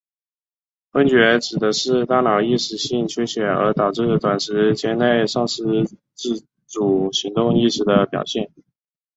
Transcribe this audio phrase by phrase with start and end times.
[0.93, 5.63] 晕厥指的是大脑一时性缺血而导致短时间内丧失
[6.15, 8.49] 自主行动意识的表现。